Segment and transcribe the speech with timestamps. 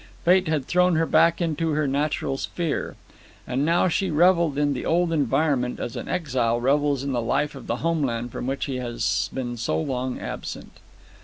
[0.25, 2.95] Fate had thrown her back into her natural sphere.
[3.45, 7.53] And now she revelled in the old environment as an exile revels in the life
[7.53, 10.71] of the homeland from which he has been so long absent.